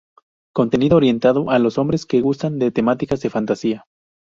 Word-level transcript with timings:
Contenido 0.55 0.97
orientado 0.97 1.51
a 1.51 1.59
los 1.59 1.77
hombres 1.77 2.07
que 2.07 2.21
gustan 2.21 2.57
de 2.57 2.71
temáticas 2.71 3.21
de 3.21 3.29
fantasía. 3.29 3.85